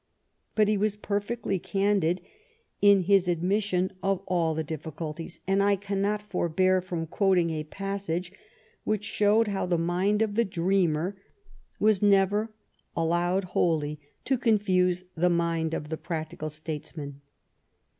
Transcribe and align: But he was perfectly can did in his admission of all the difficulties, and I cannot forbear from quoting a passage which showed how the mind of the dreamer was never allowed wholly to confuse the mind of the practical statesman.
But 0.55 0.67
he 0.67 0.77
was 0.77 0.95
perfectly 0.95 1.59
can 1.59 1.99
did 1.99 2.23
in 2.81 3.01
his 3.01 3.27
admission 3.27 3.91
of 4.01 4.23
all 4.25 4.55
the 4.55 4.63
difficulties, 4.63 5.41
and 5.45 5.61
I 5.61 5.75
cannot 5.75 6.23
forbear 6.23 6.81
from 6.81 7.05
quoting 7.05 7.51
a 7.51 7.65
passage 7.65 8.31
which 8.83 9.03
showed 9.03 9.49
how 9.49 9.67
the 9.67 9.77
mind 9.77 10.23
of 10.23 10.33
the 10.33 10.43
dreamer 10.43 11.15
was 11.79 12.01
never 12.01 12.49
allowed 12.97 13.43
wholly 13.53 13.99
to 14.25 14.39
confuse 14.39 15.03
the 15.13 15.29
mind 15.29 15.75
of 15.75 15.89
the 15.89 15.97
practical 15.97 16.49
statesman. 16.49 17.21